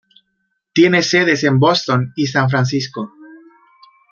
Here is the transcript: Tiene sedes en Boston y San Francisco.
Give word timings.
Tiene 0.73 1.03
sedes 1.03 1.43
en 1.43 1.59
Boston 1.59 2.11
y 2.15 2.25
San 2.25 2.49
Francisco. 2.49 3.11